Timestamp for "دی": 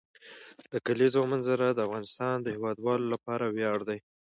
3.89-3.99